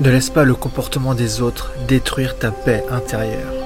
[0.00, 3.63] Ne laisse pas le comportement des autres détruire ta paix intérieure.